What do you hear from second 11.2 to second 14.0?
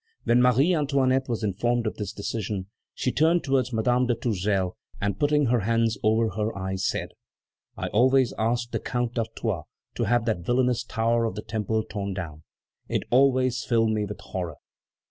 of the Temple torn down; it always filled